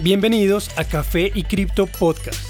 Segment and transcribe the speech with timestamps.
[0.00, 2.40] Bienvenidos a Café y Cripto Podcast.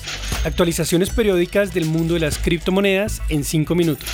[0.46, 4.08] Actualizaciones periódicas del mundo de las criptomonedas en 5 minutos.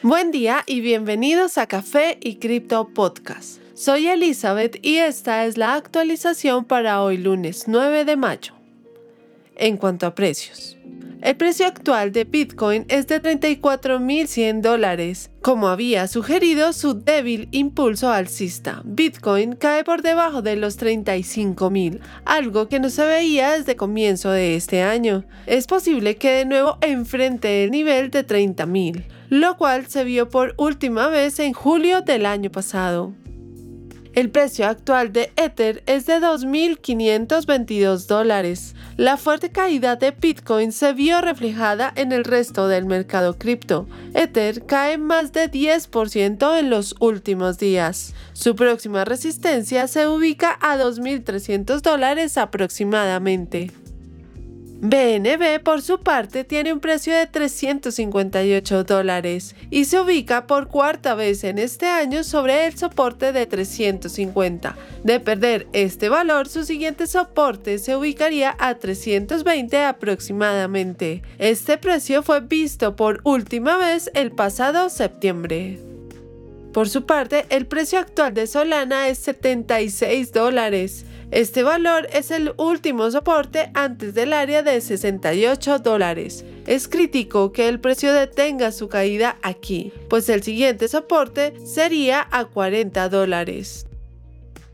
[0.00, 3.60] Buen día y bienvenidos a Café y Cripto Podcast.
[3.74, 8.54] Soy Elizabeth y esta es la actualización para hoy lunes 9 de mayo.
[9.56, 10.78] En cuanto a precios.
[11.20, 15.30] El precio actual de Bitcoin es de 34.100 dólares.
[15.40, 22.68] Como había sugerido su débil impulso alcista, Bitcoin cae por debajo de los 35.000, algo
[22.68, 25.24] que no se veía desde comienzo de este año.
[25.46, 30.54] Es posible que de nuevo enfrente el nivel de 30.000, lo cual se vio por
[30.58, 33.14] última vez en julio del año pasado.
[34.14, 38.74] El precio actual de Ether es de 2.522 dólares.
[38.98, 43.88] La fuerte caída de Bitcoin se vio reflejada en el resto del mercado cripto.
[44.12, 48.14] Ether cae más de 10% en los últimos días.
[48.34, 53.81] Su próxima resistencia se ubica a 2.300 dólares aproximadamente.
[54.84, 61.14] BNB por su parte tiene un precio de 358 dólares y se ubica por cuarta
[61.14, 64.76] vez en este año sobre el soporte de 350.
[65.04, 71.22] De perder este valor, su siguiente soporte se ubicaría a 320 aproximadamente.
[71.38, 75.78] Este precio fue visto por última vez el pasado septiembre.
[76.72, 81.04] Por su parte, el precio actual de Solana es 76 dólares.
[81.32, 86.44] Este valor es el último soporte antes del área de 68 dólares.
[86.66, 92.44] Es crítico que el precio detenga su caída aquí, pues el siguiente soporte sería a
[92.44, 93.86] 40 dólares.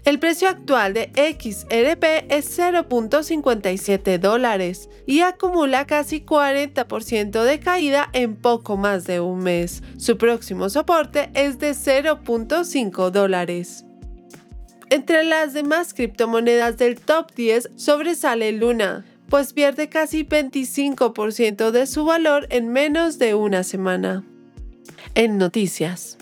[0.04, 8.34] El precio actual de XRP es 0.57 dólares y acumula casi 40% de caída en
[8.34, 9.84] poco más de un mes.
[9.96, 13.84] Su próximo soporte es de 0.5 dólares.
[14.90, 22.06] Entre las demás criptomonedas del top 10 sobresale Luna, pues pierde casi 25% de su
[22.06, 24.24] valor en menos de una semana.
[25.14, 26.16] En noticias.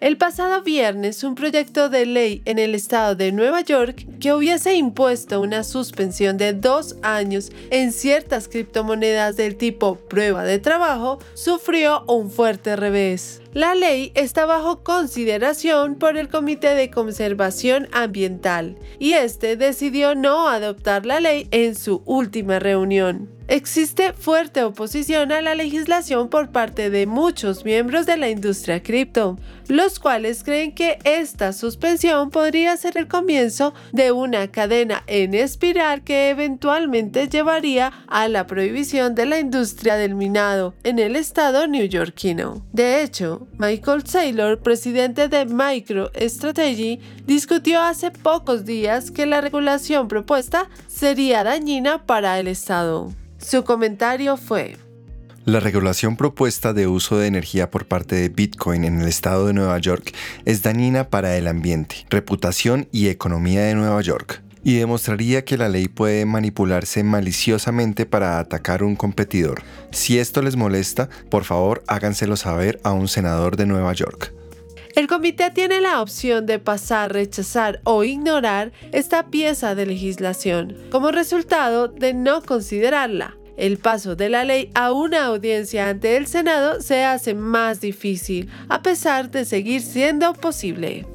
[0.00, 4.74] El pasado viernes, un proyecto de ley en el estado de Nueva York que hubiese
[4.74, 12.02] impuesto una suspensión de dos años en ciertas criptomonedas del tipo prueba de trabajo sufrió
[12.08, 13.41] un fuerte revés.
[13.54, 20.48] La ley está bajo consideración por el Comité de Conservación Ambiental y este decidió no
[20.48, 23.28] adoptar la ley en su última reunión.
[23.48, 29.38] Existe fuerte oposición a la legislación por parte de muchos miembros de la industria cripto,
[29.68, 36.02] los cuales creen que esta suspensión podría ser el comienzo de una cadena en espiral
[36.02, 42.64] que eventualmente llevaría a la prohibición de la industria del minado en el estado neoyorquino.
[42.72, 50.68] De hecho, Michael Saylor, presidente de MicroStrategy, discutió hace pocos días que la regulación propuesta
[50.88, 53.12] sería dañina para el Estado.
[53.38, 54.76] Su comentario fue,
[55.44, 59.52] la regulación propuesta de uso de energía por parte de Bitcoin en el estado de
[59.52, 60.14] Nueva York
[60.44, 65.68] es dañina para el ambiente, reputación y economía de Nueva York y demostraría que la
[65.68, 69.62] ley puede manipularse maliciosamente para atacar un competidor.
[69.90, 74.32] Si esto les molesta, por favor háganselo saber a un senador de Nueva York.
[74.94, 81.10] El comité tiene la opción de pasar, rechazar o ignorar esta pieza de legislación como
[81.10, 83.36] resultado de no considerarla.
[83.56, 88.50] El paso de la ley a una audiencia ante el Senado se hace más difícil,
[88.68, 91.06] a pesar de seguir siendo posible.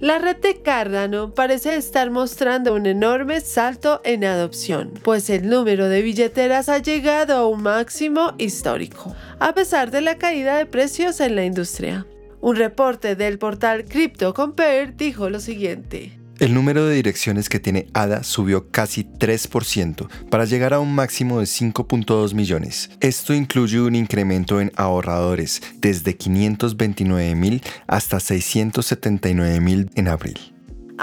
[0.00, 5.88] La red de Cardano parece estar mostrando un enorme salto en adopción, pues el número
[5.88, 11.20] de billeteras ha llegado a un máximo histórico, a pesar de la caída de precios
[11.20, 12.06] en la industria.
[12.40, 16.23] Un reporte del portal CryptoCompare dijo lo siguiente.
[16.40, 21.38] El número de direcciones que tiene ADA subió casi 3% para llegar a un máximo
[21.38, 22.90] de 5.2 millones.
[23.00, 30.53] Esto incluye un incremento en ahorradores desde 529 mil hasta 679 mil en abril.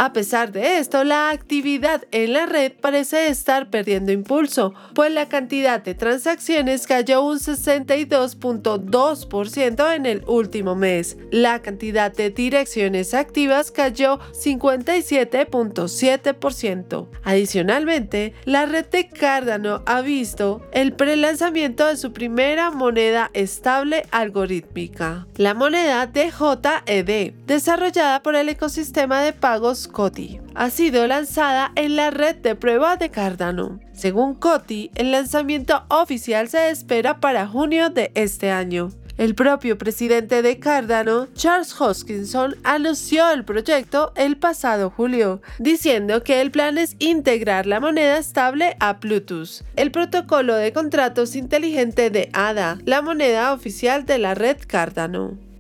[0.02, 5.30] A pesar de esto, la actividad en la red parece estar perdiendo impulso, pues la
[5.30, 11.18] cantidad de transacciones cayó un 62.2% en el último mes.
[11.30, 17.08] La cantidad de direcciones activas cayó 57.7%.
[17.24, 25.28] Adicionalmente, la red de Cardano ha visto el prelanzamiento de su primera moneda estable algorítmica,
[25.36, 30.40] la moneda DJED, desarrollada por el ecosistema de pagos Coti.
[30.56, 33.80] Ha sido lanzada en la red de prueba de Cardano.
[33.94, 38.90] Según Coti, el lanzamiento oficial se espera para junio de este año.
[39.18, 46.42] El propio presidente de Cardano, Charles Hoskinson, anunció el proyecto el pasado julio, diciendo que
[46.42, 52.30] el plan es integrar la moneda estable a Bluetooth, el protocolo de contratos inteligente de
[52.34, 55.51] ADA, la moneda oficial de la red Cardano.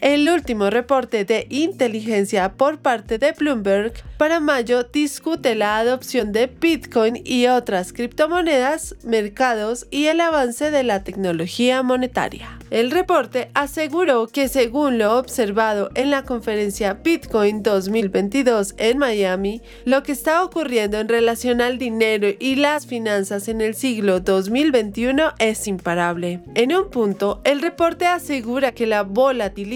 [0.00, 6.46] El último reporte de inteligencia por parte de Bloomberg para mayo discute la adopción de
[6.46, 12.58] Bitcoin y otras criptomonedas, mercados y el avance de la tecnología monetaria.
[12.70, 20.02] El reporte aseguró que según lo observado en la conferencia Bitcoin 2022 en Miami, lo
[20.02, 25.68] que está ocurriendo en relación al dinero y las finanzas en el siglo 2021 es
[25.68, 26.40] imparable.
[26.54, 29.02] En un punto, el reporte asegura que la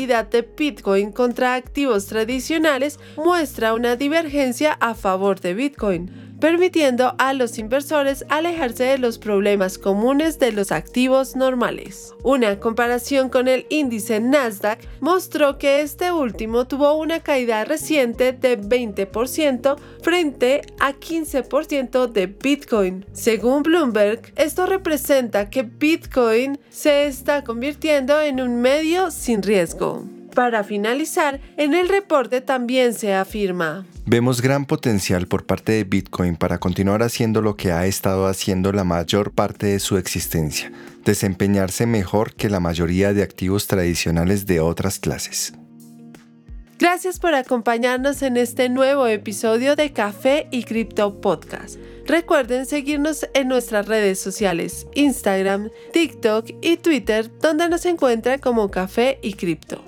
[0.09, 7.33] volatilidad de Bitcoin contra activos tradicionales muestra una divergencia a favor de Bitcoin permitiendo a
[7.33, 12.15] los inversores alejarse de los problemas comunes de los activos normales.
[12.23, 18.61] Una comparación con el índice Nasdaq mostró que este último tuvo una caída reciente de
[18.61, 23.07] 20% frente a 15% de Bitcoin.
[23.13, 30.18] Según Bloomberg, esto representa que Bitcoin se está convirtiendo en un medio sin riesgo.
[30.39, 33.85] Para finalizar, en el reporte también se afirma.
[34.07, 38.71] Vemos gran potencial por parte de Bitcoin para continuar haciendo lo que ha estado haciendo
[38.71, 40.71] la mayor parte de su existencia,
[41.05, 45.55] desempeñarse mejor que la mayoría de activos tradicionales de otras clases.
[46.79, 51.81] Gracias por acompañarnos en este nuevo episodio de Café y Cripto Podcast.
[52.07, 59.19] Recuerden seguirnos en nuestras redes sociales, Instagram, TikTok y Twitter, donde nos encuentran como Café
[59.21, 59.88] y Cripto.